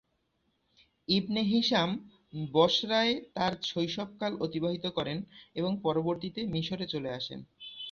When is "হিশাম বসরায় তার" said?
1.51-3.53